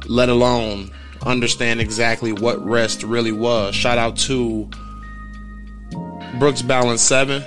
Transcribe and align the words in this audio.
let 0.09 0.29
alone 0.29 0.91
understand 1.25 1.81
exactly 1.81 2.33
what 2.33 2.65
rest 2.65 3.03
really 3.03 3.33
was. 3.33 3.75
Shout 3.75 3.99
out 3.99 4.17
to 4.19 4.69
Brooks 6.39 6.63
Balance 6.63 7.03
7 7.03 7.43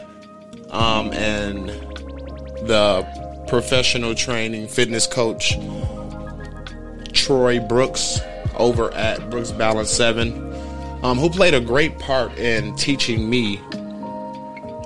um, 0.71 1.11
and 1.13 1.69
the 2.67 3.45
professional 3.47 4.15
training 4.15 4.67
fitness 4.67 5.07
coach 5.07 5.57
Troy 7.13 7.59
Brooks 7.59 8.19
over 8.57 8.93
at 8.93 9.29
Brooks 9.29 9.51
Balance 9.51 9.91
7, 9.91 10.33
um, 11.03 11.17
who 11.17 11.29
played 11.29 11.53
a 11.53 11.61
great 11.61 11.97
part 11.99 12.37
in 12.37 12.75
teaching 12.75 13.29
me 13.29 13.59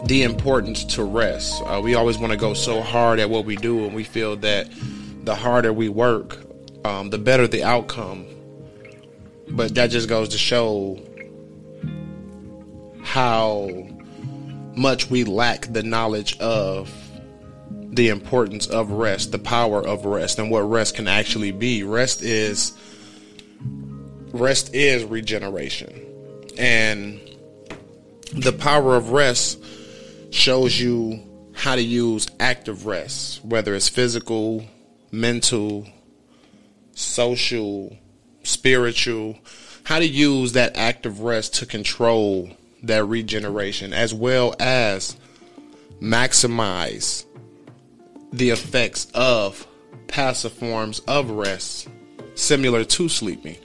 the 0.06 0.24
importance 0.24 0.84
to 0.86 1.04
rest. 1.04 1.62
Uh, 1.66 1.82
we 1.84 1.96
always 1.96 2.18
want 2.18 2.32
to 2.32 2.38
go 2.38 2.54
so 2.54 2.82
hard 2.82 3.20
at 3.20 3.30
what 3.30 3.46
we 3.46 3.56
do, 3.56 3.86
and 3.86 3.96
we 3.96 4.04
feel 4.04 4.36
that 4.38 4.68
the 5.24 5.36
harder 5.36 5.74
we 5.74 5.90
work, 5.90 6.38
um, 6.86 7.10
the 7.10 7.18
better 7.18 7.48
the 7.48 7.64
outcome. 7.64 8.26
But 9.50 9.76
that 9.76 9.92
just 9.92 10.10
goes 10.10 10.30
to 10.30 10.38
show 10.38 11.00
how 13.04 13.88
much 14.76 15.10
we 15.10 15.24
lack 15.24 15.72
the 15.72 15.84
knowledge 15.84 16.38
of 16.40 16.94
the 17.70 18.10
importance 18.10 18.68
of 18.68 18.92
rest, 18.92 19.32
the 19.32 19.40
power 19.40 19.86
of 19.86 20.06
rest, 20.06 20.38
and 20.38 20.52
what 20.52 20.62
rest 20.62 20.96
can 20.96 21.08
actually 21.08 21.52
be. 21.52 21.84
Rest 21.84 22.22
is 22.22 22.74
rest 24.34 24.76
is 24.76 25.04
regeneration. 25.06 26.02
And 26.58 27.20
the 28.34 28.52
power 28.52 28.96
of 28.96 29.12
rest 29.12 29.64
shows 30.32 30.80
you 30.80 31.24
how 31.54 31.76
to 31.76 31.82
use 31.82 32.28
active 32.40 32.86
rest, 32.86 33.44
whether 33.46 33.74
it's 33.76 33.88
physical, 33.88 34.66
mental, 35.12 35.88
social, 36.94 37.98
spiritual, 38.46 39.38
how 39.84 40.00
to 40.00 40.08
use 40.08 40.54
that 40.54 40.76
active 40.78 41.20
rest 41.22 41.56
to 41.56 41.66
control 41.66 42.50
that 42.84 43.06
regeneration 43.06 43.94
as 43.94 44.14
well 44.14 44.56
as 44.60 45.18
maximize 46.02 47.26
the 48.32 48.50
effects 48.50 49.08
of 49.14 49.68
passive 50.08 50.52
forms 50.54 51.00
of 51.08 51.30
rest 51.30 51.88
similar 52.36 52.84
to 52.84 53.10
sleeping. 53.10 53.58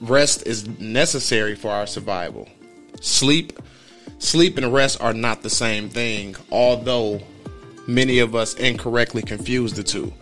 Rest 0.00 0.46
is 0.46 0.68
necessary 0.80 1.54
for 1.54 1.70
our 1.70 1.86
survival. 1.86 2.48
Sleep 3.00 3.58
sleep 4.18 4.56
and 4.58 4.72
rest 4.72 5.00
are 5.00 5.14
not 5.14 5.42
the 5.42 5.50
same 5.50 5.88
thing, 5.88 6.34
although 6.50 7.20
many 7.86 8.18
of 8.18 8.34
us 8.34 8.54
incorrectly 8.54 9.22
confuse 9.22 9.72
the 9.74 9.82
two. 9.82 10.12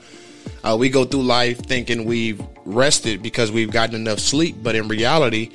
Uh, 0.64 0.76
we 0.78 0.88
go 0.88 1.04
through 1.04 1.22
life 1.22 1.58
thinking 1.58 2.04
we've 2.04 2.40
rested 2.64 3.22
because 3.22 3.50
we've 3.50 3.70
gotten 3.70 3.94
enough 3.94 4.20
sleep, 4.20 4.56
but 4.62 4.74
in 4.74 4.86
reality, 4.88 5.50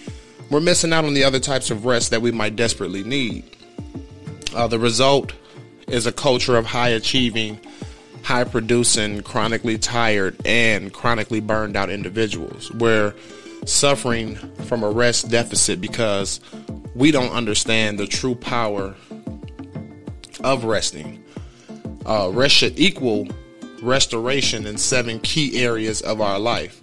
we're 0.49 0.59
missing 0.59 0.93
out 0.93 1.05
on 1.05 1.13
the 1.13 1.23
other 1.23 1.39
types 1.39 1.71
of 1.71 1.85
rest 1.85 2.11
that 2.11 2.21
we 2.21 2.31
might 2.31 2.55
desperately 2.55 3.03
need. 3.03 3.43
Uh, 4.53 4.67
the 4.67 4.79
result 4.79 5.33
is 5.87 6.05
a 6.05 6.11
culture 6.11 6.57
of 6.57 6.65
high 6.65 6.89
achieving, 6.89 7.59
high 8.23 8.43
producing, 8.43 9.21
chronically 9.21 9.77
tired, 9.77 10.35
and 10.45 10.91
chronically 10.93 11.39
burned 11.39 11.77
out 11.77 11.89
individuals. 11.89 12.71
We're 12.71 13.13
suffering 13.65 14.35
from 14.65 14.83
a 14.83 14.89
rest 14.89 15.29
deficit 15.29 15.79
because 15.79 16.39
we 16.95 17.11
don't 17.11 17.31
understand 17.31 17.99
the 17.99 18.07
true 18.07 18.35
power 18.35 18.95
of 20.43 20.63
resting. 20.65 21.23
Uh, 22.05 22.29
rest 22.33 22.55
should 22.55 22.79
equal 22.79 23.27
restoration 23.81 24.65
in 24.65 24.77
seven 24.77 25.19
key 25.19 25.63
areas 25.63 26.01
of 26.01 26.21
our 26.21 26.39
life. 26.39 26.81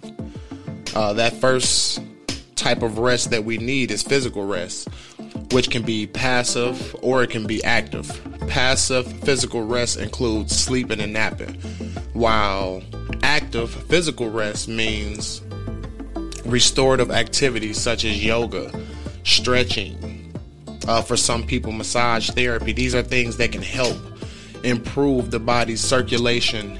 Uh, 0.95 1.13
that 1.13 1.33
first 1.33 2.01
type 2.55 2.81
of 2.81 2.97
rest 2.97 3.29
that 3.31 3.43
we 3.43 3.57
need 3.57 3.91
is 3.91 4.01
physical 4.01 4.45
rest, 4.45 4.87
which 5.51 5.69
can 5.69 5.83
be 5.83 6.07
passive 6.07 6.95
or 7.01 7.23
it 7.23 7.29
can 7.29 7.45
be 7.45 7.63
active. 7.63 8.21
Passive 8.47 9.05
physical 9.21 9.65
rest 9.65 9.97
includes 9.97 10.55
sleeping 10.57 10.99
and 11.01 11.13
napping, 11.13 11.55
while 12.13 12.81
active 13.23 13.69
physical 13.71 14.29
rest 14.29 14.67
means 14.67 15.41
restorative 16.45 17.11
activities 17.11 17.79
such 17.79 18.05
as 18.05 18.23
yoga, 18.23 18.71
stretching, 19.23 20.33
uh, 20.87 21.01
for 21.01 21.17
some 21.17 21.45
people, 21.45 21.71
massage 21.71 22.29
therapy. 22.29 22.71
These 22.71 22.95
are 22.95 23.01
things 23.01 23.37
that 23.37 23.51
can 23.51 23.61
help 23.61 23.97
improve 24.65 25.31
the 25.31 25.39
body's 25.39 25.81
circulation 25.81 26.77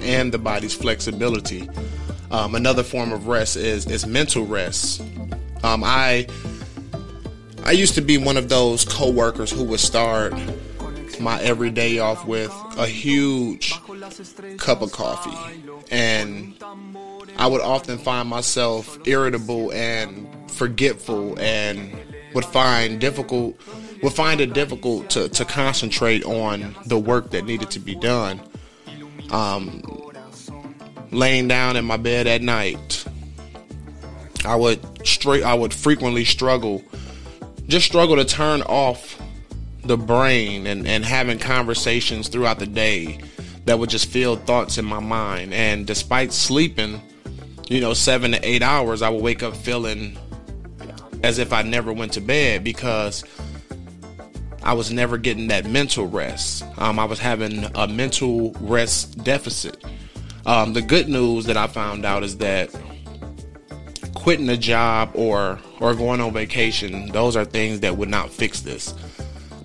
and 0.00 0.32
the 0.32 0.38
body's 0.38 0.74
flexibility. 0.74 1.68
Um, 2.30 2.54
another 2.54 2.82
form 2.82 3.12
of 3.12 3.28
rest 3.28 3.56
is 3.56 3.86
is 3.86 4.06
mental 4.06 4.44
rest. 4.44 5.00
Um, 5.62 5.82
I 5.84 6.26
I 7.64 7.72
used 7.72 7.94
to 7.94 8.00
be 8.00 8.18
one 8.18 8.36
of 8.36 8.48
those 8.48 8.84
coworkers 8.84 9.50
who 9.50 9.64
would 9.64 9.80
start 9.80 10.34
my 11.20 11.40
everyday 11.40 11.98
off 11.98 12.26
with 12.26 12.52
a 12.76 12.86
huge 12.86 13.72
cup 14.58 14.82
of 14.82 14.92
coffee, 14.92 15.64
and 15.90 16.54
I 17.38 17.46
would 17.46 17.62
often 17.62 17.98
find 17.98 18.28
myself 18.28 18.98
irritable 19.06 19.72
and 19.72 20.26
forgetful, 20.50 21.38
and 21.38 21.96
would 22.34 22.44
find 22.44 23.00
difficult 23.00 23.58
would 24.06 24.14
find 24.14 24.40
it 24.40 24.52
difficult 24.52 25.10
to, 25.10 25.28
to 25.28 25.44
concentrate 25.44 26.24
on 26.24 26.76
the 26.86 26.96
work 26.96 27.30
that 27.30 27.44
needed 27.44 27.72
to 27.72 27.80
be 27.80 27.96
done. 27.96 28.40
Um, 29.32 29.82
laying 31.10 31.48
down 31.48 31.74
in 31.74 31.84
my 31.84 31.96
bed 31.96 32.28
at 32.28 32.40
night, 32.40 33.04
I 34.44 34.54
would 34.54 35.04
straight 35.04 35.42
I 35.42 35.54
would 35.54 35.74
frequently 35.74 36.24
struggle, 36.24 36.84
just 37.66 37.84
struggle 37.84 38.14
to 38.14 38.24
turn 38.24 38.62
off 38.62 39.20
the 39.82 39.96
brain 39.96 40.68
and, 40.68 40.86
and 40.86 41.04
having 41.04 41.40
conversations 41.40 42.28
throughout 42.28 42.60
the 42.60 42.66
day 42.68 43.18
that 43.64 43.80
would 43.80 43.90
just 43.90 44.08
fill 44.08 44.36
thoughts 44.36 44.78
in 44.78 44.84
my 44.84 45.00
mind. 45.00 45.52
And 45.52 45.84
despite 45.84 46.32
sleeping, 46.32 47.02
you 47.68 47.80
know, 47.80 47.92
seven 47.92 48.30
to 48.30 48.48
eight 48.48 48.62
hours, 48.62 49.02
I 49.02 49.08
would 49.08 49.20
wake 49.20 49.42
up 49.42 49.56
feeling 49.56 50.16
as 51.24 51.40
if 51.40 51.52
I 51.52 51.62
never 51.62 51.92
went 51.92 52.12
to 52.12 52.20
bed 52.20 52.62
because 52.62 53.24
I 54.66 54.72
was 54.72 54.90
never 54.90 55.16
getting 55.16 55.46
that 55.46 55.64
mental 55.64 56.08
rest. 56.08 56.64
Um, 56.76 56.98
I 56.98 57.04
was 57.04 57.20
having 57.20 57.66
a 57.76 57.86
mental 57.86 58.50
rest 58.60 59.22
deficit. 59.22 59.76
Um, 60.44 60.72
the 60.72 60.82
good 60.82 61.08
news 61.08 61.44
that 61.44 61.56
I 61.56 61.68
found 61.68 62.04
out 62.04 62.24
is 62.24 62.38
that 62.38 62.74
quitting 64.14 64.48
a 64.48 64.56
job 64.56 65.12
or 65.14 65.60
or 65.78 65.94
going 65.94 66.20
on 66.20 66.32
vacation, 66.32 67.12
those 67.12 67.36
are 67.36 67.44
things 67.44 67.78
that 67.80 67.96
would 67.96 68.08
not 68.08 68.30
fix 68.30 68.62
this. 68.62 68.92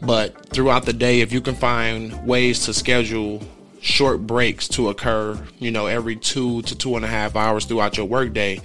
But 0.04 0.50
throughout 0.52 0.86
the 0.86 0.94
day, 0.94 1.22
if 1.22 1.34
you 1.34 1.42
can 1.42 1.56
find 1.56 2.28
ways 2.28 2.66
to 2.66 2.74
schedule 2.74 3.42
short 3.82 4.28
breaks 4.28 4.68
to 4.68 4.90
occur, 4.90 5.44
you 5.58 5.72
know, 5.72 5.88
every 5.88 6.16
two 6.16 6.62
to 6.62 6.76
two 6.76 6.96
and 6.96 7.04
a 7.04 7.08
half 7.08 7.36
hours 7.36 7.66
throughout 7.66 7.98
your 7.98 8.06
workday, 8.06 8.62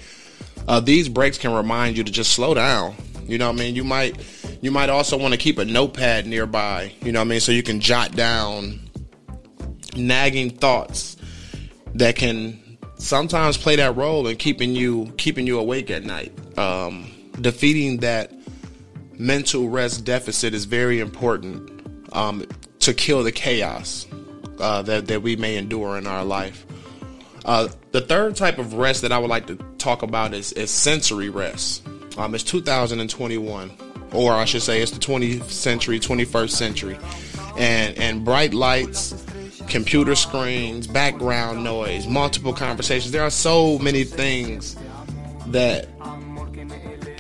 uh, 0.69 0.81
these 0.81 1.09
breaks 1.09 1.38
can 1.38 1.55
remind 1.55 1.97
you 1.97 2.05
to 2.05 2.12
just 2.12 2.33
slow 2.33 2.53
down. 2.53 2.94
You 3.27 3.38
know 3.38 3.47
what 3.47 3.56
I 3.56 3.59
mean? 3.59 3.75
You 3.75 3.85
might 3.85 4.21
you 4.67 4.73
might 4.73 4.91
also 4.91 5.17
want 5.17 5.33
to 5.33 5.39
keep 5.39 5.59
a 5.59 5.65
notepad 5.65 6.27
nearby, 6.27 6.93
you 7.01 7.13
know 7.13 7.21
what 7.21 7.27
I 7.27 7.29
mean, 7.29 7.39
so 7.39 7.53
you 7.53 7.63
can 7.63 7.79
jot 7.79 8.17
down 8.17 8.81
nagging 9.95 10.51
thoughts 10.51 11.17
that 11.95 12.17
can 12.17 12.77
sometimes 12.99 13.57
play 13.57 13.77
that 13.77 13.95
role 13.95 14.27
in 14.27 14.37
keeping 14.37 14.75
you 14.75 15.15
keeping 15.19 15.47
you 15.47 15.61
awake 15.61 15.89
at 15.93 16.03
night. 16.03 16.33
Um, 16.59 17.13
defeating 17.41 17.99
that 17.99 18.33
mental 19.21 19.69
rest 19.69 20.05
deficit 20.05 20.53
is 20.53 20.65
very 20.65 20.99
important 20.99 21.71
um, 22.12 22.45
to 22.81 22.93
kill 22.93 23.23
the 23.23 23.31
chaos 23.31 24.09
uh, 24.59 24.83
that 24.83 25.07
that 25.07 25.23
we 25.23 25.37
may 25.37 25.57
endure 25.57 25.97
in 25.97 26.09
our 26.09 26.25
life. 26.25 26.67
Uh, 27.45 27.69
the 27.93 28.01
third 28.01 28.35
type 28.35 28.59
of 28.59 28.75
rest 28.75 29.03
that 29.03 29.12
I 29.12 29.19
would 29.19 29.31
like 29.31 29.47
to 29.47 29.55
talk 29.79 30.03
about 30.03 30.35
is, 30.35 30.53
is 30.55 30.73
sensory 30.73 31.31
rest. 31.31 31.87
Um, 32.19 32.35
it's 32.35 32.43
2021, 32.43 33.71
or 34.12 34.32
I 34.32 34.44
should 34.44 34.62
say, 34.62 34.81
it's 34.81 34.93
the 34.93 35.00
20th 35.00 35.50
century, 35.50 36.00
21st 36.00 36.50
century, 36.50 36.99
and 37.58 37.97
and 37.99 38.25
bright 38.25 38.55
lights, 38.55 39.25
computer 39.69 40.14
screens, 40.14 40.87
background 40.87 41.64
noise, 41.64 42.06
multiple 42.06 42.53
conversations. 42.53 43.12
There 43.12 43.23
are 43.23 43.31
so 43.31 43.79
many 43.79 44.05
things 44.05 44.76
that 45.49 45.88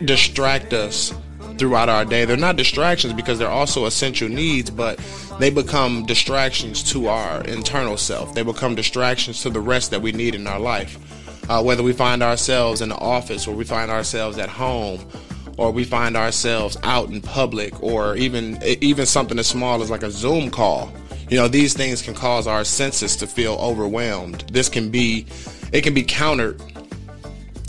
distract 0.04 0.72
us 0.72 1.12
throughout 1.58 1.88
our 1.88 2.04
day. 2.04 2.24
They're 2.24 2.36
not 2.36 2.56
distractions 2.56 3.12
because 3.14 3.38
they're 3.38 3.48
also 3.48 3.86
essential 3.86 4.28
needs, 4.28 4.70
but 4.70 5.00
they 5.38 5.50
become 5.50 6.04
distractions 6.04 6.82
to 6.92 7.08
our 7.08 7.42
internal 7.44 7.96
self. 7.96 8.34
They 8.34 8.42
become 8.42 8.74
distractions 8.74 9.42
to 9.42 9.50
the 9.50 9.60
rest 9.60 9.90
that 9.90 10.02
we 10.02 10.12
need 10.12 10.34
in 10.34 10.46
our 10.46 10.60
life. 10.60 10.98
Uh, 11.48 11.62
whether 11.62 11.82
we 11.82 11.92
find 11.92 12.22
ourselves 12.22 12.80
in 12.80 12.88
the 12.88 12.96
office 12.96 13.46
or 13.46 13.54
we 13.54 13.64
find 13.64 13.90
ourselves 13.90 14.36
at 14.36 14.48
home 14.48 14.98
or 15.56 15.70
we 15.70 15.84
find 15.84 16.16
ourselves 16.16 16.76
out 16.82 17.10
in 17.10 17.20
public 17.20 17.82
or 17.82 18.16
even 18.16 18.58
even 18.62 19.06
something 19.06 19.38
as 19.38 19.46
small 19.46 19.82
as 19.82 19.90
like 19.90 20.02
a 20.02 20.10
Zoom 20.10 20.50
call. 20.50 20.92
You 21.28 21.36
know, 21.36 21.48
these 21.48 21.74
things 21.74 22.02
can 22.02 22.14
cause 22.14 22.46
our 22.46 22.62
senses 22.64 23.16
to 23.16 23.26
feel 23.26 23.54
overwhelmed. 23.54 24.44
This 24.52 24.68
can 24.68 24.90
be 24.90 25.26
it 25.72 25.82
can 25.82 25.94
be 25.94 26.02
countered 26.02 26.60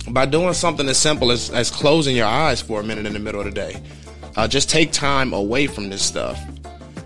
by 0.09 0.25
doing 0.25 0.53
something 0.53 0.87
as 0.87 0.97
simple 0.97 1.31
as, 1.31 1.49
as 1.49 1.69
closing 1.69 2.15
your 2.15 2.27
eyes 2.27 2.61
for 2.61 2.79
a 2.79 2.83
minute 2.83 3.05
in 3.05 3.13
the 3.13 3.19
middle 3.19 3.41
of 3.41 3.45
the 3.45 3.51
day. 3.51 3.81
Uh, 4.35 4.47
just 4.47 4.69
take 4.69 4.91
time 4.91 5.33
away 5.33 5.67
from 5.67 5.89
this 5.89 6.03
stuff. 6.03 6.39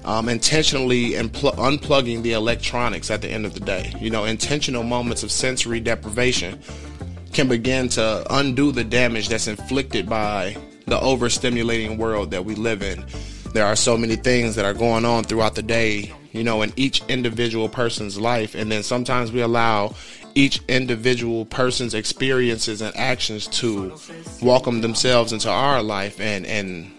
Um, 0.03 0.29
intentionally 0.29 1.11
impl- 1.11 1.55
unplugging 1.55 2.23
the 2.23 2.33
electronics 2.33 3.11
at 3.11 3.21
the 3.21 3.29
end 3.29 3.45
of 3.45 3.53
the 3.53 3.59
day. 3.59 3.93
You 3.99 4.09
know, 4.09 4.25
intentional 4.25 4.83
moments 4.83 5.23
of 5.23 5.31
sensory 5.31 5.79
deprivation 5.79 6.59
can 7.33 7.47
begin 7.47 7.87
to 7.89 8.25
undo 8.29 8.71
the 8.71 8.83
damage 8.83 9.29
that's 9.29 9.47
inflicted 9.47 10.09
by 10.09 10.57
the 10.91 10.99
overstimulating 10.99 11.97
world 11.97 12.31
that 12.31 12.43
we 12.43 12.53
live 12.53 12.83
in. 12.83 13.05
There 13.53 13.65
are 13.65 13.77
so 13.77 13.95
many 13.95 14.17
things 14.17 14.55
that 14.55 14.65
are 14.65 14.73
going 14.73 15.05
on 15.05 15.23
throughout 15.23 15.55
the 15.55 15.61
day, 15.61 16.13
you 16.33 16.43
know, 16.43 16.63
in 16.63 16.73
each 16.75 17.01
individual 17.07 17.69
person's 17.69 18.19
life. 18.19 18.55
And 18.55 18.69
then 18.69 18.83
sometimes 18.83 19.31
we 19.31 19.39
allow 19.39 19.95
each 20.35 20.61
individual 20.67 21.45
person's 21.45 21.93
experiences 21.93 22.81
and 22.81 22.93
actions 22.97 23.47
to 23.47 23.97
welcome 24.41 24.81
themselves 24.81 25.31
into 25.31 25.49
our 25.49 25.81
life 25.81 26.19
and 26.19 26.45
and 26.45 26.91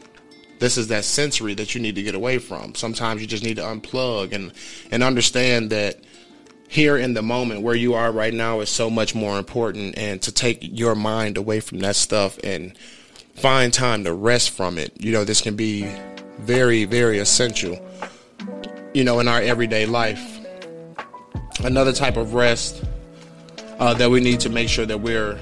this 0.59 0.79
is 0.79 0.89
that 0.89 1.05
sensory 1.05 1.55
that 1.55 1.75
you 1.75 1.81
need 1.81 1.97
to 1.97 2.03
get 2.03 2.15
away 2.15 2.39
from. 2.39 2.75
Sometimes 2.75 3.21
you 3.21 3.27
just 3.27 3.43
need 3.43 3.57
to 3.57 3.63
unplug 3.63 4.33
and 4.33 4.53
and 4.91 5.03
understand 5.03 5.69
that 5.71 6.01
here 6.69 6.97
in 6.97 7.13
the 7.13 7.23
moment 7.23 7.61
where 7.61 7.75
you 7.75 7.93
are 7.93 8.11
right 8.11 8.33
now 8.33 8.61
is 8.61 8.71
so 8.71 8.89
much 8.89 9.15
more 9.15 9.39
important 9.39 9.99
and 9.99 10.23
to 10.23 10.33
take 10.33 10.61
your 10.63 10.95
mind 10.95 11.37
away 11.37 11.61
from 11.61 11.81
that 11.81 11.97
stuff 11.97 12.39
and 12.43 12.75
find 13.35 13.73
time 13.73 14.05
to 14.05 14.13
rest 14.13 14.51
from 14.51 14.79
it. 14.79 14.93
You 15.01 15.13
know, 15.13 15.25
this 15.25 15.41
can 15.41 15.57
be 15.57 15.89
very 16.39 16.85
very 16.85 17.19
essential 17.19 17.79
you 18.95 19.05
know 19.05 19.21
in 19.21 19.29
our 19.29 19.41
everyday 19.41 19.87
life. 19.87 20.39
Another 21.65 21.93
type 21.93 22.17
of 22.17 22.35
rest 22.35 22.85
uh, 23.79 23.95
that 23.95 24.11
we 24.11 24.21
need 24.21 24.41
to 24.41 24.51
make 24.51 24.69
sure 24.69 24.87
that 24.87 24.99
we're 24.99 25.39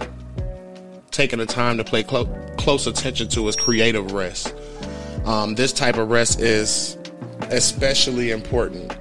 taking 1.10 1.38
the 1.38 1.46
time 1.46 1.76
to 1.78 1.84
pay 1.84 2.02
clo- 2.02 2.26
close 2.58 2.86
attention 2.86 3.28
to 3.28 3.48
is 3.48 3.56
creative 3.56 4.12
rest. 4.12 4.54
Um, 5.24 5.54
this 5.54 5.72
type 5.72 5.96
of 5.96 6.10
rest 6.10 6.40
is 6.40 6.96
especially 7.50 8.30
important. 8.30 8.96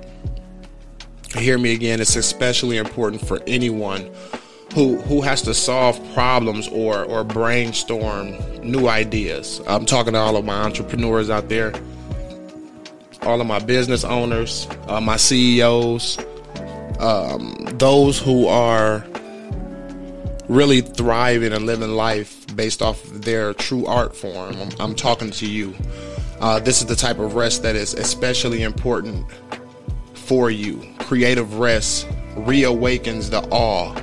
Hear 1.35 1.57
me 1.57 1.73
again, 1.73 2.01
it's 2.01 2.15
especially 2.15 2.77
important 2.77 3.25
for 3.25 3.39
anyone 3.45 4.09
who 4.73 4.97
who 5.01 5.21
has 5.21 5.41
to 5.43 5.53
solve 5.53 5.99
problems 6.13 6.67
or 6.69 7.03
or 7.05 7.23
brainstorm 7.23 8.35
new 8.61 8.87
ideas. 8.87 9.61
I'm 9.67 9.85
talking 9.85 10.13
to 10.13 10.19
all 10.19 10.37
of 10.37 10.45
my 10.45 10.61
entrepreneurs 10.61 11.29
out 11.29 11.49
there, 11.49 11.73
all 13.23 13.41
of 13.41 13.47
my 13.47 13.59
business 13.59 14.03
owners, 14.03 14.67
uh, 14.87 15.01
my 15.01 15.17
CEOs, 15.17 16.19
um, 16.99 17.55
those 17.73 18.19
who 18.19 18.47
are 18.47 19.05
really 20.47 20.81
thriving 20.81 21.53
and 21.53 21.65
living 21.65 21.91
life 21.91 22.55
based 22.55 22.81
off 22.81 23.03
of 23.05 23.23
their 23.23 23.53
true 23.53 23.85
art 23.85 24.15
form. 24.15 24.55
I'm, 24.59 24.71
I'm 24.79 24.95
talking 24.95 25.31
to 25.31 25.47
you. 25.47 25.73
Uh, 26.41 26.59
this 26.59 26.81
is 26.81 26.87
the 26.87 26.95
type 26.95 27.19
of 27.19 27.35
rest 27.35 27.63
that 27.63 27.75
is 27.75 27.93
especially 27.93 28.63
important 28.63 29.25
for 30.13 30.49
you. 30.49 30.87
Creative 30.99 31.59
rest 31.59 32.07
reawakens 32.35 33.29
the 33.29 33.41
awe 33.51 33.93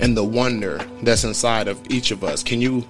and 0.00 0.16
the 0.16 0.24
wonder 0.24 0.78
that's 1.02 1.24
inside 1.24 1.68
of 1.68 1.80
each 1.90 2.10
of 2.10 2.24
us. 2.24 2.42
Can 2.42 2.60
you 2.60 2.86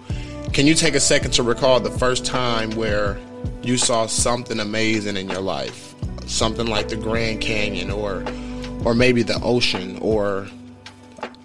can 0.52 0.66
you 0.66 0.74
take 0.74 0.94
a 0.94 1.00
second 1.00 1.32
to 1.32 1.42
recall 1.42 1.80
the 1.80 1.90
first 1.90 2.24
time 2.24 2.70
where 2.72 3.18
you 3.62 3.76
saw 3.76 4.06
something 4.06 4.60
amazing 4.60 5.16
in 5.16 5.28
your 5.28 5.40
life? 5.40 5.94
Something 6.26 6.66
like 6.66 6.88
the 6.88 6.96
Grand 6.96 7.40
Canyon 7.40 7.90
or 7.90 8.24
or 8.84 8.94
maybe 8.94 9.22
the 9.22 9.40
ocean 9.42 9.98
or 10.00 10.46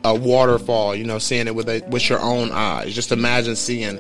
a 0.04 0.16
waterfall, 0.16 0.96
you 0.96 1.04
know, 1.04 1.20
seeing 1.20 1.48
it 1.48 1.56
with 1.56 1.68
a, 1.70 1.84
with 1.90 2.10
your 2.10 2.20
own 2.20 2.52
eyes. 2.52 2.94
Just 2.94 3.12
imagine 3.12 3.56
seeing 3.56 4.00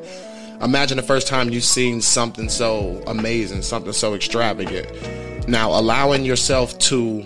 imagine 0.61 0.97
the 0.97 1.03
first 1.03 1.27
time 1.27 1.49
you've 1.49 1.63
seen 1.63 2.01
something 2.01 2.49
so 2.49 3.01
amazing, 3.07 3.61
something 3.61 3.93
so 3.93 4.13
extravagant. 4.13 4.87
Now, 5.47 5.71
allowing 5.71 6.25
yourself 6.25 6.77
to 6.79 7.23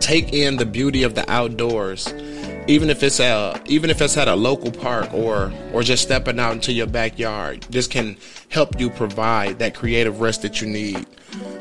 take 0.00 0.32
in 0.32 0.56
the 0.56 0.66
beauty 0.66 1.02
of 1.02 1.14
the 1.14 1.30
outdoors, 1.30 2.06
even 2.68 2.90
if 2.90 3.02
it's 3.02 3.20
a 3.20 3.60
even 3.66 3.90
if 3.90 4.00
it's 4.00 4.16
at 4.16 4.28
a 4.28 4.34
local 4.34 4.70
park 4.70 5.12
or 5.14 5.52
or 5.72 5.82
just 5.82 6.02
stepping 6.02 6.40
out 6.40 6.52
into 6.52 6.72
your 6.72 6.86
backyard, 6.86 7.62
this 7.70 7.86
can 7.86 8.16
help 8.48 8.78
you 8.80 8.90
provide 8.90 9.58
that 9.58 9.74
creative 9.74 10.20
rest 10.20 10.42
that 10.42 10.60
you 10.60 10.66
need. 10.66 11.06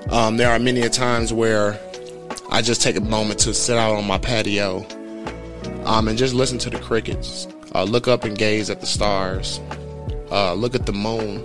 Um, 0.10 0.38
there 0.38 0.52
are 0.52 0.60
many 0.60 0.88
times 0.90 1.32
where 1.32 1.80
I 2.50 2.62
just 2.62 2.82
take 2.82 2.96
a 2.96 3.02
moment 3.02 3.40
to 3.42 3.54
sit 3.54 3.78
out 3.78 3.96
on 3.96 4.06
my 4.06 4.18
patio 4.18 4.86
um, 5.86 6.08
and 6.08 6.18
just 6.18 6.34
listen 6.34 6.58
to 6.60 6.70
the 6.70 6.80
crickets. 6.80 7.48
Uh, 7.74 7.84
look 7.84 8.08
up 8.08 8.24
and 8.24 8.38
gaze 8.38 8.70
at 8.70 8.80
the 8.80 8.86
stars. 8.86 9.60
Uh, 10.32 10.54
look 10.54 10.76
at 10.76 10.86
the 10.86 10.94
moon. 10.94 11.44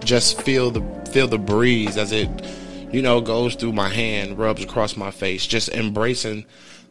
Just 0.00 0.40
feel 0.42 0.70
the 0.70 0.82
feel 1.10 1.28
the 1.28 1.38
breeze 1.38 1.96
as 1.96 2.12
it, 2.12 2.28
you 2.92 3.00
know, 3.00 3.20
goes 3.20 3.54
through 3.54 3.72
my 3.72 3.88
hand, 3.88 4.38
rubs 4.38 4.62
across 4.62 4.96
my 4.96 5.10
face. 5.10 5.46
Just 5.46 5.68
embracing 5.70 6.44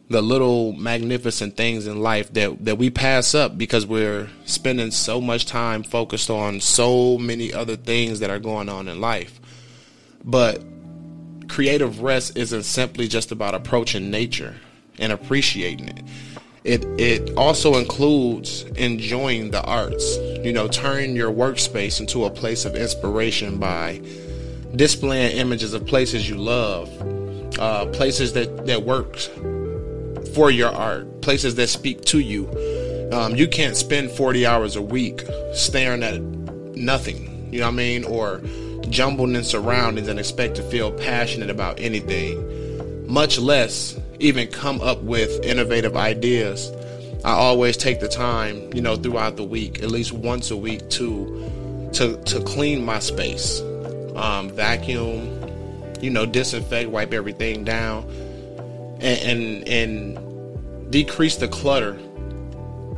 the 0.08 0.22
little 0.22 0.72
magnificent 0.72 1.56
things 1.56 1.86
in 1.86 2.00
life 2.00 2.32
that 2.34 2.64
that 2.64 2.78
we 2.78 2.90
pass 2.90 3.34
up 3.34 3.58
because 3.58 3.86
we're 3.86 4.28
spending 4.44 4.90
so 4.90 5.20
much 5.20 5.46
time 5.46 5.82
focused 5.82 6.30
on 6.30 6.60
so 6.60 7.18
many 7.18 7.52
other 7.52 7.76
things 7.76 8.20
that 8.20 8.30
are 8.30 8.38
going 8.38 8.68
on 8.68 8.88
in 8.88 9.00
life. 9.00 9.40
But 10.24 10.62
creative 11.48 12.02
rest 12.02 12.36
isn't 12.36 12.64
simply 12.64 13.08
just 13.08 13.32
about 13.32 13.54
approaching 13.54 14.10
nature 14.10 14.56
and 14.98 15.12
appreciating 15.12 15.88
it 15.88 16.04
it 16.66 16.84
it 16.98 17.36
also 17.36 17.76
includes 17.76 18.62
enjoying 18.76 19.52
the 19.52 19.62
arts. 19.62 20.16
You 20.42 20.52
know, 20.52 20.66
turn 20.66 21.14
your 21.14 21.30
workspace 21.32 22.00
into 22.00 22.24
a 22.24 22.30
place 22.30 22.64
of 22.64 22.74
inspiration 22.74 23.58
by 23.58 24.02
displaying 24.74 25.36
images 25.36 25.74
of 25.74 25.86
places 25.86 26.28
you 26.28 26.36
love, 26.36 26.90
uh, 27.60 27.86
places 27.86 28.32
that 28.32 28.66
that 28.66 28.82
work 28.82 29.16
for 30.34 30.50
your 30.50 30.70
art, 30.70 31.20
places 31.22 31.54
that 31.56 31.68
speak 31.68 32.04
to 32.06 32.20
you. 32.20 32.48
Um, 33.12 33.36
you 33.36 33.46
can't 33.46 33.76
spend 33.76 34.10
40 34.10 34.46
hours 34.46 34.76
a 34.76 34.82
week 34.82 35.24
staring 35.54 36.02
at 36.02 36.20
nothing, 36.20 37.48
you 37.52 37.60
know 37.60 37.66
what 37.66 37.72
I 37.72 37.76
mean, 37.76 38.04
or 38.04 38.40
jumbled 38.90 39.30
in 39.30 39.44
surroundings 39.44 40.08
and 40.08 40.18
expect 40.18 40.56
to 40.56 40.62
feel 40.62 40.92
passionate 40.92 41.50
about 41.50 41.80
anything, 41.80 43.06
much 43.06 43.38
less 43.38 43.98
even 44.18 44.48
come 44.48 44.80
up 44.80 45.02
with 45.02 45.44
innovative 45.44 45.96
ideas. 45.96 46.70
I 47.24 47.32
always 47.32 47.76
take 47.76 48.00
the 48.00 48.08
time, 48.08 48.72
you 48.72 48.80
know, 48.80 48.96
throughout 48.96 49.36
the 49.36 49.44
week, 49.44 49.82
at 49.82 49.90
least 49.90 50.12
once 50.12 50.50
a 50.50 50.56
week, 50.56 50.88
to 50.90 51.90
to 51.94 52.16
to 52.24 52.40
clean 52.42 52.84
my 52.84 52.98
space, 52.98 53.60
um, 54.14 54.50
vacuum, 54.50 55.28
you 56.00 56.10
know, 56.10 56.26
disinfect, 56.26 56.90
wipe 56.90 57.12
everything 57.12 57.64
down, 57.64 58.04
and, 59.00 59.66
and 59.66 59.68
and 59.68 60.90
decrease 60.90 61.36
the 61.36 61.48
clutter 61.48 61.98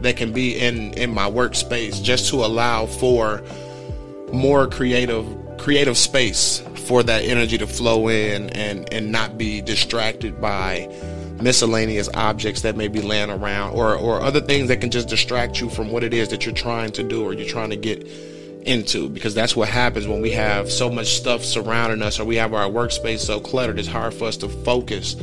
that 0.01 0.17
can 0.17 0.33
be 0.33 0.59
in 0.59 0.93
in 0.95 1.11
my 1.11 1.31
workspace, 1.31 2.03
just 2.03 2.31
to 2.31 2.37
allow 2.37 2.87
for 2.87 3.43
more 4.33 4.67
creative 4.67 5.27
creative 5.59 5.97
space 5.97 6.63
for 6.87 7.03
that 7.03 7.25
energy 7.25 7.59
to 7.59 7.67
flow 7.67 8.09
in 8.09 8.51
and 8.51 8.93
and 8.93 9.11
not 9.11 9.37
be 9.37 9.61
distracted 9.61 10.41
by 10.41 10.89
miscellaneous 11.41 12.09
objects 12.15 12.63
that 12.63 12.77
may 12.77 12.89
be 12.89 13.01
laying 13.01 13.31
around 13.31 13.75
or 13.75 13.95
or 13.95 14.21
other 14.21 14.41
things 14.41 14.69
that 14.69 14.81
can 14.81 14.91
just 14.91 15.09
distract 15.09 15.61
you 15.61 15.69
from 15.69 15.91
what 15.91 16.03
it 16.03 16.15
is 16.15 16.29
that 16.29 16.45
you're 16.45 16.55
trying 16.55 16.91
to 16.91 17.03
do 17.03 17.25
or 17.25 17.33
you're 17.33 17.49
trying 17.49 17.71
to 17.71 17.77
get 17.77 18.07
into. 18.63 19.09
Because 19.09 19.35
that's 19.35 19.57
what 19.57 19.69
happens 19.69 20.07
when 20.07 20.21
we 20.21 20.31
have 20.33 20.71
so 20.71 20.91
much 20.91 21.15
stuff 21.15 21.45
surrounding 21.45 22.03
us 22.03 22.19
or 22.21 22.25
we 22.25 22.37
have 22.37 22.55
our 22.55 22.69
workspace 22.69 23.21
so 23.21 23.41
cluttered 23.41 23.79
it's 23.79 23.89
hard 23.89 24.15
for 24.15 24.27
us 24.27 24.37
to 24.39 24.49
focus 24.49 25.17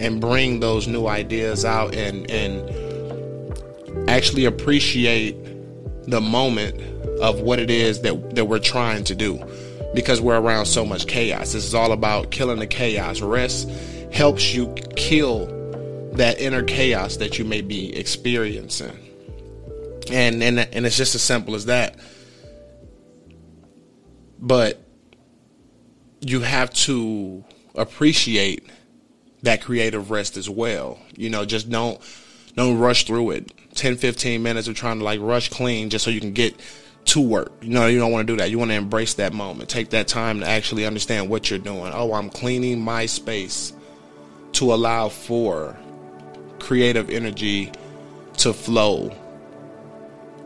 and 0.00 0.20
bring 0.20 0.60
those 0.60 0.86
new 0.86 1.06
ideas 1.06 1.64
out 1.64 1.94
and 1.94 2.30
and 2.30 4.08
actually 4.08 4.44
appreciate 4.44 5.36
the 6.06 6.20
moment 6.20 6.80
of 7.20 7.40
what 7.40 7.58
it 7.58 7.70
is 7.70 8.00
that 8.02 8.34
that 8.34 8.44
we're 8.46 8.58
trying 8.58 9.04
to 9.04 9.14
do 9.14 9.42
because 9.94 10.20
we're 10.20 10.40
around 10.40 10.66
so 10.66 10.84
much 10.84 11.06
chaos. 11.06 11.52
This 11.52 11.64
is 11.64 11.74
all 11.74 11.92
about 11.92 12.30
killing 12.30 12.58
the 12.58 12.66
chaos. 12.66 13.20
Rest 13.20 13.68
helps 14.12 14.54
you 14.54 14.74
kill 14.96 15.46
that 16.14 16.38
inner 16.40 16.62
chaos 16.62 17.16
that 17.16 17.38
you 17.38 17.44
may 17.44 17.60
be 17.60 17.94
experiencing. 17.96 18.98
And 20.10 20.42
and 20.42 20.58
and 20.58 20.86
it's 20.86 20.96
just 20.96 21.14
as 21.14 21.22
simple 21.22 21.54
as 21.54 21.66
that. 21.66 21.96
But 24.38 24.82
you 26.20 26.40
have 26.40 26.70
to 26.70 27.44
appreciate 27.74 28.68
that 29.42 29.62
creative 29.62 30.10
rest 30.10 30.36
as 30.36 30.48
well. 30.48 30.98
You 31.16 31.30
know, 31.30 31.44
just 31.44 31.70
don't 31.70 32.00
don't 32.54 32.78
rush 32.78 33.06
through 33.06 33.30
it. 33.32 33.52
10 33.74 33.96
15 33.96 34.42
minutes 34.42 34.68
of 34.68 34.74
trying 34.74 34.98
to 34.98 35.04
like 35.04 35.20
rush 35.20 35.48
clean 35.48 35.90
just 35.90 36.04
so 36.04 36.10
you 36.10 36.20
can 36.20 36.32
get 36.32 36.54
to 37.06 37.20
work. 37.20 37.52
You 37.62 37.70
know, 37.70 37.86
you 37.86 37.98
don't 37.98 38.12
want 38.12 38.26
to 38.26 38.32
do 38.32 38.36
that. 38.38 38.50
You 38.50 38.58
want 38.58 38.70
to 38.70 38.76
embrace 38.76 39.14
that 39.14 39.32
moment. 39.32 39.68
Take 39.68 39.90
that 39.90 40.08
time 40.08 40.40
to 40.40 40.46
actually 40.46 40.86
understand 40.86 41.28
what 41.28 41.50
you're 41.50 41.58
doing. 41.58 41.90
Oh, 41.94 42.12
I'm 42.12 42.30
cleaning 42.30 42.80
my 42.80 43.06
space 43.06 43.72
to 44.52 44.72
allow 44.72 45.08
for 45.08 45.76
creative 46.58 47.10
energy 47.10 47.72
to 48.38 48.52
flow 48.52 49.12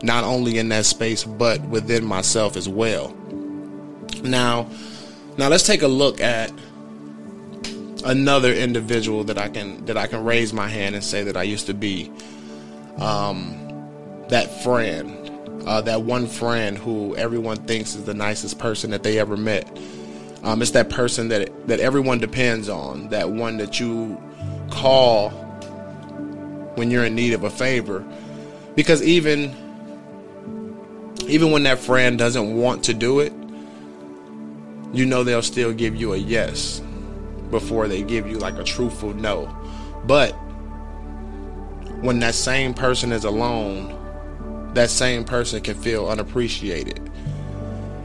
not 0.03 0.23
only 0.23 0.57
in 0.57 0.69
that 0.69 0.85
space 0.85 1.23
but 1.23 1.61
within 1.61 2.05
myself 2.05 2.55
as 2.55 2.67
well. 2.67 3.15
Now, 4.23 4.69
now 5.37 5.49
let's 5.49 5.65
take 5.65 5.81
a 5.81 5.87
look 5.87 6.21
at 6.21 6.51
another 8.05 8.53
individual 8.53 9.23
that 9.25 9.37
I 9.37 9.49
can 9.49 9.85
that 9.85 9.97
I 9.97 10.07
can 10.07 10.23
raise 10.23 10.53
my 10.53 10.67
hand 10.67 10.95
and 10.95 11.03
say 11.03 11.23
that 11.23 11.37
I 11.37 11.43
used 11.43 11.67
to 11.67 11.73
be 11.73 12.11
um, 12.97 13.55
that 14.29 14.63
friend 14.63 15.27
uh, 15.67 15.81
that 15.81 16.01
one 16.01 16.27
friend 16.27 16.77
who 16.77 17.15
everyone 17.17 17.57
thinks 17.57 17.93
is 17.93 18.05
the 18.05 18.13
nicest 18.13 18.57
person 18.57 18.91
that 18.91 19.03
they 19.03 19.19
ever 19.19 19.35
met. 19.35 19.67
Um, 20.43 20.61
it's 20.61 20.71
that 20.71 20.89
person 20.89 21.27
that 21.29 21.67
that 21.67 21.79
everyone 21.79 22.19
depends 22.19 22.69
on. 22.69 23.09
That 23.09 23.29
one 23.29 23.57
that 23.57 23.79
you 23.79 24.21
call 24.71 25.29
when 26.75 26.89
you're 26.89 27.05
in 27.05 27.15
need 27.15 27.33
of 27.33 27.43
a 27.43 27.49
favor, 27.49 28.05
because 28.75 29.03
even 29.03 29.55
even 31.27 31.51
when 31.51 31.63
that 31.63 31.79
friend 31.79 32.17
doesn't 32.17 32.55
want 32.55 32.85
to 32.85 32.93
do 32.93 33.19
it, 33.19 33.33
you 34.93 35.05
know 35.05 35.23
they'll 35.25 35.41
still 35.41 35.73
give 35.73 35.95
you 35.95 36.13
a 36.13 36.17
yes 36.17 36.81
before 37.51 37.87
they 37.87 38.01
give 38.03 38.27
you 38.27 38.37
like 38.37 38.55
a 38.57 38.63
truthful 38.63 39.13
no. 39.13 39.45
But 40.05 40.31
when 42.01 42.19
that 42.19 42.35
same 42.35 42.73
person 42.73 43.11
is 43.11 43.23
alone 43.23 43.97
that 44.77 44.89
same 44.91 45.23
person 45.23 45.61
can 45.61 45.75
feel 45.75 46.07
unappreciated 46.07 46.99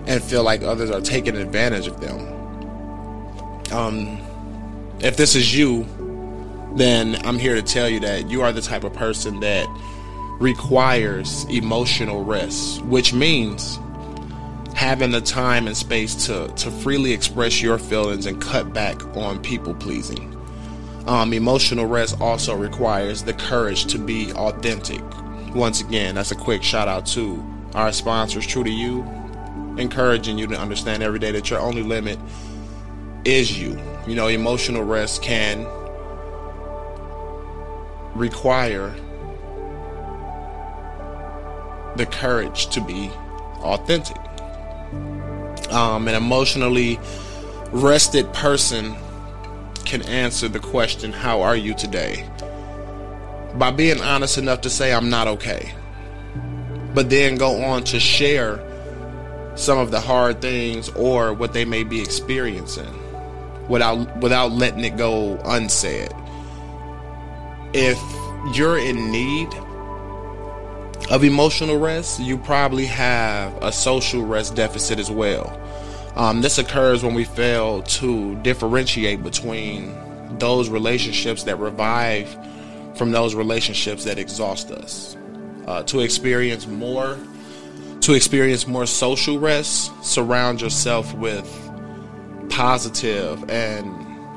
and 0.07 0.23
feel 0.23 0.43
like 0.43 0.63
others 0.63 0.91
are 0.91 1.01
taking 1.01 1.37
advantage 1.37 1.87
of 1.87 2.01
them. 2.01 2.21
Um, 3.73 4.19
if 5.01 5.17
this 5.17 5.35
is 5.35 5.57
you, 5.57 5.87
then 6.75 7.21
I'm 7.27 7.39
here 7.39 7.55
to 7.55 7.63
tell 7.63 7.89
you 7.89 8.01
that 8.01 8.31
you 8.31 8.41
are 8.41 8.53
the 8.53 8.63
type 8.63 8.85
of 8.85 8.95
person 8.95 9.41
that 9.41 9.67
requires 10.41 11.45
emotional 11.45 12.25
rest, 12.25 12.83
which 12.87 13.13
means 13.13 13.79
having 14.83 15.13
the 15.13 15.21
time 15.21 15.69
and 15.69 15.77
space 15.77 16.27
to, 16.27 16.49
to 16.57 16.69
freely 16.69 17.13
express 17.13 17.63
your 17.63 17.79
feelings 17.79 18.27
and 18.27 18.43
cut 18.43 18.73
back 18.73 19.01
on 19.17 19.41
people 19.41 19.73
pleasing. 19.73 20.37
Um, 21.07 21.33
emotional 21.33 21.87
rest 21.87 22.21
also 22.21 22.57
requires 22.57 23.23
the 23.23 23.33
courage 23.33 23.87
to 23.87 23.99
be 23.99 24.33
authentic, 24.33 25.01
once 25.55 25.81
again, 25.81 26.17
that's 26.17 26.33
a 26.33 26.35
quick 26.35 26.65
shout 26.65 26.89
out 26.89 27.07
to 27.07 27.45
our 27.75 27.93
sponsors, 27.93 28.45
True 28.45 28.65
to 28.65 28.71
You, 28.71 29.03
encouraging 29.79 30.37
you 30.37 30.49
to 30.49 30.59
understand 30.59 31.01
every 31.01 31.21
day 31.21 31.31
that 31.31 31.49
your 31.49 31.61
only 31.61 31.85
limit 31.85 32.19
is 33.25 33.57
you. 33.57 33.81
You 34.09 34.17
know, 34.17 34.27
emotional 34.27 34.83
rest 34.83 35.23
can 35.23 35.65
require 38.17 38.93
the 41.95 42.07
courage 42.07 42.67
to 42.71 42.81
be 42.81 43.09
authentic. 43.61 44.17
Um, 45.73 46.07
an 46.07 46.15
emotionally 46.15 47.01
rested 47.73 48.33
person 48.33 48.95
can 49.85 50.03
answer 50.03 50.49
the 50.49 50.61
question, 50.61 51.13
How 51.13 51.41
are 51.43 51.57
you 51.57 51.75
today? 51.75 52.29
by 53.55 53.71
being 53.71 54.01
honest 54.01 54.39
enough 54.39 54.63
to 54.63 54.71
say 54.71 54.93
I'm 54.93 55.11
not 55.11 55.29
okay. 55.29 55.73
But 56.95 57.11
then 57.11 57.37
go 57.37 57.63
on 57.63 57.85
to 57.85 58.01
share 58.01 58.61
some 59.55 59.79
of 59.79 59.91
the 59.91 60.01
hard 60.01 60.41
things 60.41 60.89
or 60.91 61.33
what 61.35 61.53
they 61.53 61.65
may 61.65 61.85
be 61.85 62.01
experiencing 62.01 62.99
without 63.69 64.17
without 64.19 64.53
letting 64.53 64.85
it 64.85 64.97
go 64.97 65.39
unsaid. 65.45 66.13
If 67.75 67.99
you're 68.55 68.79
in 68.79 69.11
need 69.11 69.49
of 71.11 71.25
emotional 71.25 71.79
rest, 71.79 72.21
you 72.21 72.39
probably 72.39 72.87
have 72.87 73.55
a 73.63 73.73
social 73.73 74.25
rest 74.25 74.55
deficit 74.55 74.99
as 74.99 75.11
well. 75.11 75.59
Um, 76.15 76.43
this 76.43 76.59
occurs 76.59 77.03
when 77.03 77.15
we 77.15 77.25
fail 77.25 77.83
to 77.83 78.35
differentiate 78.43 79.23
between 79.23 79.97
those 80.39 80.69
relationships 80.69 81.45
that 81.45 81.57
revive 81.57 82.37
from 82.97 83.13
those 83.13 83.35
relationships 83.35 84.05
that 84.05 84.19
exhaust 84.19 84.71
us. 84.71 85.17
Uh, 85.67 85.83
to 85.85 86.01
experience 86.01 86.67
more, 86.67 87.17
to 88.01 88.15
experience 88.15 88.67
more 88.67 88.85
social 88.85 89.39
rest, 89.39 89.93
surround 90.05 90.61
yourself 90.61 91.15
with 91.15 91.49
positive 92.51 93.49
and 93.49 93.91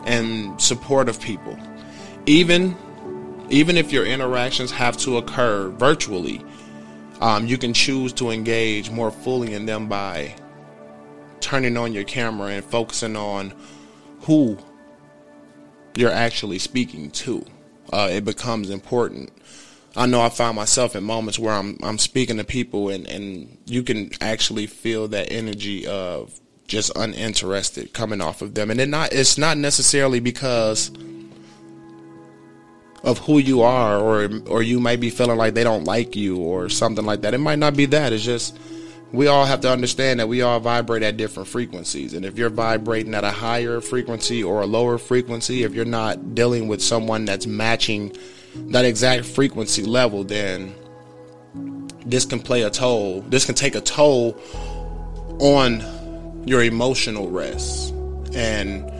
and 0.05 0.61
supportive 0.61 1.19
people. 1.19 1.57
Even 2.25 2.77
even 3.49 3.77
if 3.77 3.91
your 3.91 4.05
interactions 4.05 4.71
have 4.71 4.97
to 4.97 5.17
occur 5.17 5.69
virtually, 5.69 6.43
um, 7.21 7.45
you 7.47 7.57
can 7.57 7.73
choose 7.73 8.13
to 8.13 8.29
engage 8.29 8.89
more 8.89 9.11
fully 9.11 9.53
in 9.53 9.65
them 9.65 9.87
by 9.87 10.35
turning 11.45 11.77
on 11.77 11.93
your 11.93 12.03
camera 12.03 12.49
and 12.49 12.65
focusing 12.65 13.15
on 13.15 13.53
who 14.21 14.57
you're 15.95 16.11
actually 16.11 16.59
speaking 16.59 17.11
to 17.11 17.45
uh, 17.91 18.09
it 18.11 18.25
becomes 18.25 18.69
important. 18.69 19.31
I 19.95 20.05
know 20.05 20.21
I 20.21 20.29
find 20.29 20.55
myself 20.55 20.95
in 20.95 21.03
moments 21.03 21.39
where 21.39 21.53
I'm 21.53 21.77
I'm 21.81 21.97
speaking 21.97 22.37
to 22.37 22.43
people 22.43 22.89
and, 22.89 23.07
and 23.07 23.57
you 23.65 23.83
can 23.83 24.11
actually 24.19 24.67
feel 24.67 25.07
that 25.09 25.31
energy 25.31 25.87
of 25.87 26.37
just 26.67 26.91
uninterested 26.95 27.93
coming 27.93 28.21
off 28.21 28.41
of 28.41 28.55
them. 28.55 28.71
And 28.71 28.81
it 28.81 28.89
not 28.89 29.13
it's 29.13 29.37
not 29.37 29.57
necessarily 29.57 30.19
because 30.19 30.91
of 33.03 33.19
who 33.19 33.37
you 33.37 33.61
are 33.61 33.97
or 33.97 34.29
or 34.47 34.63
you 34.63 34.79
might 34.79 34.99
be 34.99 35.09
feeling 35.09 35.37
like 35.37 35.53
they 35.53 35.63
don't 35.63 35.85
like 35.85 36.15
you 36.15 36.37
or 36.37 36.67
something 36.67 37.05
like 37.05 37.21
that. 37.21 37.33
It 37.33 37.37
might 37.37 37.59
not 37.59 37.77
be 37.77 37.85
that. 37.85 38.11
It's 38.11 38.25
just 38.25 38.57
we 39.11 39.27
all 39.27 39.45
have 39.45 39.61
to 39.61 39.71
understand 39.71 40.19
that 40.19 40.27
we 40.27 40.41
all 40.41 40.59
vibrate 40.59 41.03
at 41.03 41.17
different 41.17 41.47
frequencies. 41.47 42.13
And 42.13 42.25
if 42.25 42.37
you're 42.37 42.49
vibrating 42.49 43.13
at 43.13 43.23
a 43.23 43.31
higher 43.31 43.79
frequency 43.81 44.43
or 44.43 44.61
a 44.61 44.65
lower 44.65 44.97
frequency, 44.97 45.63
if 45.63 45.73
you're 45.73 45.85
not 45.85 46.35
dealing 46.35 46.67
with 46.67 46.81
someone 46.81 47.25
that's 47.25 47.47
matching 47.47 48.15
that 48.55 48.85
exact 48.85 49.25
frequency 49.25 49.83
level, 49.83 50.23
then 50.23 50.75
this 52.05 52.25
can 52.25 52.39
play 52.39 52.63
a 52.63 52.69
toll. 52.69 53.21
This 53.21 53.45
can 53.45 53.55
take 53.55 53.75
a 53.75 53.81
toll 53.81 54.39
on 55.39 56.43
your 56.45 56.63
emotional 56.63 57.29
rest. 57.29 57.93
And 58.33 58.91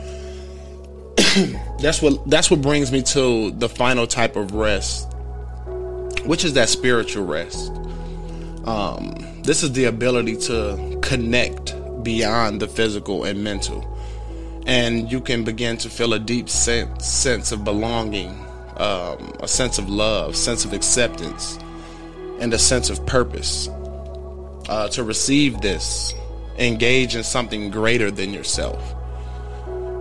that's 1.80 2.02
what 2.02 2.30
that's 2.30 2.50
what 2.50 2.62
brings 2.62 2.92
me 2.92 3.02
to 3.04 3.52
the 3.52 3.70
final 3.70 4.08
type 4.08 4.36
of 4.36 4.54
rest, 4.54 5.12
which 6.26 6.46
is 6.46 6.54
that 6.54 6.70
spiritual 6.70 7.26
rest. 7.26 7.72
Um, 8.66 9.35
this 9.46 9.62
is 9.62 9.74
the 9.74 9.86
ability 9.86 10.36
to 10.36 10.98
connect 11.04 11.76
beyond 12.04 12.60
the 12.60 12.68
physical 12.68 13.26
and 13.26 13.44
mental. 13.44 13.86
And 14.66 15.12
you 15.12 15.22
can 15.22 15.44
begin 15.44 15.78
to 15.78 15.90
feel 15.90 16.14
a 16.14 16.20
deep 16.20 16.50
sense, 16.50 17.06
sense 17.06 17.52
of 17.52 17.64
belonging, 17.64 18.32
um, 18.78 19.36
a 19.40 19.48
sense 19.48 19.78
of 19.78 19.88
love, 19.88 20.36
sense 20.36 20.66
of 20.66 20.74
acceptance, 20.74 21.60
and 22.40 22.52
a 22.56 22.58
sense 22.58 22.90
of 22.90 23.06
purpose. 23.06 23.70
Uh, 24.68 24.88
to 24.90 25.04
receive 25.04 25.62
this, 25.62 26.16
engage 26.58 27.16
in 27.16 27.24
something 27.24 27.70
greater 27.70 28.10
than 28.10 28.34
yourself. 28.34 28.96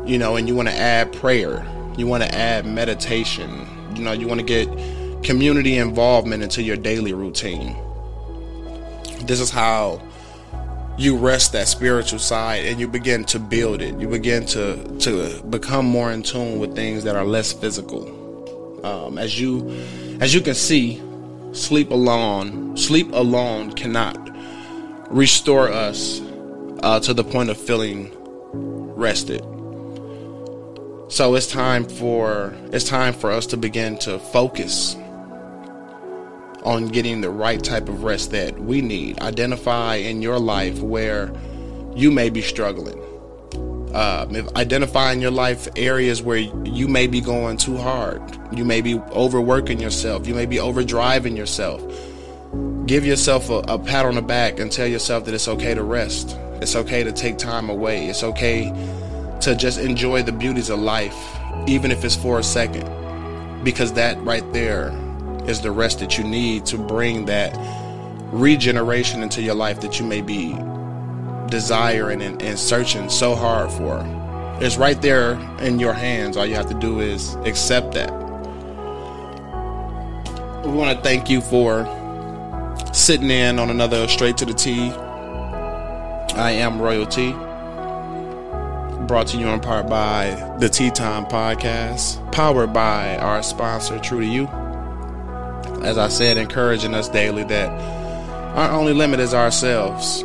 You 0.07 0.17
know, 0.17 0.37
and 0.37 0.49
you 0.49 0.55
want 0.55 0.69
to 0.69 0.75
add 0.75 1.13
prayer, 1.13 1.67
you 1.99 2.07
want 2.07 2.23
to 2.23 2.35
add 2.35 2.65
meditation, 2.65 3.67
you 3.95 4.03
know, 4.03 4.13
you 4.13 4.27
want 4.27 4.41
to 4.41 4.47
get 4.47 5.23
community 5.23 5.77
involvement 5.77 6.43
into 6.43 6.63
your 6.63 6.79
daily 6.79 7.13
routine 7.13 7.77
this 9.27 9.41
is 9.41 9.51
how 9.51 10.03
you 10.97 11.17
rest 11.17 11.53
that 11.53 11.67
spiritual 11.67 12.19
side 12.19 12.65
and 12.65 12.79
you 12.79 12.87
begin 12.87 13.25
to 13.25 13.39
build 13.39 13.83
it. 13.83 13.99
You 13.99 14.09
begin 14.09 14.47
to 14.47 14.77
to 15.01 15.43
become 15.45 15.87
more 15.87 16.13
in 16.13 16.23
tune 16.23 16.59
with 16.59 16.75
things 16.75 17.05
that 17.05 17.17
are 17.17 17.25
less 17.25 17.53
physical. 17.53 18.81
Um, 18.85 19.19
as 19.19 19.41
you 19.41 19.69
as 20.21 20.35
you 20.35 20.41
can 20.41 20.55
see, 20.55 21.03
sleep 21.53 21.91
alone 21.91 22.77
sleep 22.77 23.13
alone 23.13 23.73
cannot 23.73 24.19
restore 25.11 25.69
us 25.69 26.21
uh, 26.83 27.01
to 27.01 27.15
the 27.15 27.25
point 27.25 27.51
of 27.51 27.57
feeling 27.57 28.11
rested. 28.97 29.41
So 31.09 31.35
it's 31.35 31.47
time 31.47 31.85
for 31.85 32.55
it's 32.73 32.85
time 32.85 33.15
for 33.15 33.31
us 33.31 33.47
to 33.47 33.57
begin 33.57 33.99
to 33.99 34.19
focus 34.19 34.97
on 36.65 36.89
getting 36.89 37.21
the 37.21 37.31
right 37.31 37.63
type 37.63 37.89
of 37.89 38.03
rest 38.03 38.31
that 38.31 38.59
we 38.59 38.81
need. 38.81 39.21
Identify 39.21 39.97
in 39.97 40.23
your 40.23 40.39
life 40.39 40.81
where 40.81 41.33
you 41.95 42.11
may 42.11 42.31
be 42.31 42.43
struggling. 42.43 43.01
Um, 43.95 44.35
if 44.35 44.49
identify 44.57 45.13
in 45.13 45.21
your 45.21 45.31
life 45.31 45.69
areas 45.77 46.21
where 46.21 46.39
you 46.39 46.89
may 46.89 47.07
be 47.07 47.21
going 47.21 47.59
too 47.59 47.77
hard, 47.77 48.21
you 48.53 48.65
may 48.65 48.81
be 48.81 48.99
overworking 49.13 49.79
yourself, 49.79 50.27
you 50.27 50.35
may 50.35 50.47
be 50.47 50.57
overdriving 50.57 51.37
yourself. 51.37 51.81
Give 52.87 53.07
yourself 53.07 53.51
a, 53.51 53.59
a 53.69 53.79
pat 53.79 54.05
on 54.05 54.17
the 54.17 54.23
back 54.23 54.59
and 54.59 54.73
tell 54.73 54.87
yourself 54.87 55.27
that 55.27 55.35
it's 55.35 55.47
okay 55.47 55.75
to 55.75 55.83
rest. 55.83 56.37
It's 56.61 56.75
okay 56.75 57.05
to 57.05 57.13
take 57.13 57.39
time 57.39 57.71
away. 57.71 58.09
It's 58.09 58.25
okay 58.25 58.71
to 59.43 59.55
just 59.55 59.79
enjoy 59.79 60.23
the 60.23 60.33
beauties 60.33 60.71
of 60.71 60.81
life, 60.81 61.17
even 61.69 61.91
if 61.91 62.05
it's 62.05 62.17
for 62.17 62.39
a 62.39 62.43
second. 62.43 62.91
Because 63.63 63.93
that 63.93 64.21
right 64.25 64.51
there 64.53 64.91
is 65.47 65.61
the 65.61 65.71
rest 65.71 66.01
that 66.01 66.17
you 66.19 66.25
need 66.25 66.65
to 66.67 66.79
bring 66.79 67.27
that 67.27 67.57
regeneration 68.33 69.23
into 69.23 69.43
your 69.43 69.55
life 69.55 69.81
that 69.81 70.01
you 70.01 70.07
may 70.07 70.21
be 70.21 70.57
desiring 71.49 72.23
and, 72.23 72.43
and 72.43 72.59
searching 72.59 73.09
so 73.09 73.35
hard 73.35 73.71
for. 73.71 74.03
It's 74.61 74.77
right 74.77 75.01
there 75.01 75.35
in 75.61 75.79
your 75.79 75.93
hands. 75.93 76.37
All 76.37 76.47
you 76.47 76.55
have 76.55 76.69
to 76.69 76.75
do 76.75 77.01
is 77.01 77.35
accept 77.45 77.93
that. 77.95 78.13
We 80.65 80.73
want 80.73 80.97
to 80.97 81.03
thank 81.03 81.29
you 81.29 81.41
for 81.41 81.85
sitting 82.93 83.31
in 83.31 83.59
on 83.59 83.71
another 83.71 84.09
Straight 84.09 84.37
to 84.39 84.47
the 84.47 84.55
Tea. 84.55 84.91
I 86.37 86.53
am 86.53 86.81
Royalty. 86.81 87.33
Brought 89.07 89.27
to 89.29 89.37
you 89.37 89.49
in 89.49 89.61
part 89.61 89.89
by 89.89 90.57
the 90.59 90.69
Tea 90.69 90.91
Time 90.91 91.27
Podcast, 91.27 92.33
powered 92.33 92.73
by 92.73 93.19
our 93.19 93.43
sponsor, 93.43 93.99
True 93.99 94.21
to 94.21 94.27
You 94.27 94.64
as 95.85 95.99
I 95.99 96.09
said, 96.09 96.37
encouraging 96.37 96.95
us 96.95 97.09
daily 97.09 97.45
that 97.45 97.69
our 98.57 98.71
only 98.71 98.93
limit 98.93 99.21
is 99.21 99.35
ourselves. 99.35 100.23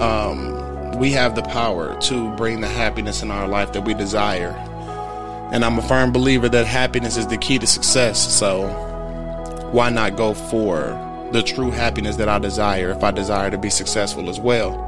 Um, 0.00 0.92
we 0.98 1.10
have 1.10 1.34
the 1.34 1.42
power 1.42 1.98
to 2.02 2.34
bring 2.36 2.60
the 2.60 2.68
happiness 2.68 3.22
in 3.22 3.30
our 3.30 3.48
life 3.48 3.72
that 3.72 3.82
we 3.82 3.94
desire. 3.94 4.52
And 5.52 5.64
I'm 5.64 5.78
a 5.78 5.82
firm 5.82 6.12
believer 6.12 6.48
that 6.48 6.66
happiness 6.66 7.16
is 7.16 7.26
the 7.26 7.36
key 7.36 7.58
to 7.58 7.66
success. 7.66 8.32
So 8.32 8.68
why 9.72 9.90
not 9.90 10.16
go 10.16 10.34
for 10.34 11.00
the 11.32 11.42
true 11.42 11.70
happiness 11.70 12.16
that 12.16 12.28
I 12.28 12.38
desire 12.38 12.90
if 12.90 13.02
I 13.02 13.10
desire 13.10 13.50
to 13.50 13.58
be 13.58 13.70
successful 13.70 14.30
as 14.30 14.38
well? 14.38 14.80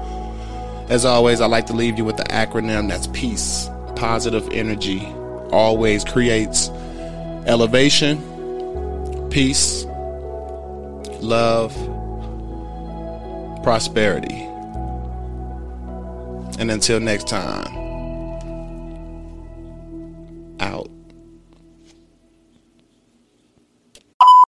As 0.89 1.05
always, 1.05 1.41
I 1.41 1.47
like 1.47 1.67
to 1.67 1.73
leave 1.73 1.99
you 1.99 2.05
with 2.05 2.17
the 2.17 2.25
acronym 2.25 2.89
that's 2.89 3.09
peace. 3.09 3.69
Positive 3.97 4.49
energy 4.53 5.05
always 5.51 6.05
creates 6.05 6.69
elevation, 7.47 8.19
peace, 9.31 9.85
love, 11.23 11.73
prosperity. 13.63 14.43
And 16.59 16.71
until 16.71 17.01
next 17.01 17.29
time. 17.29 17.86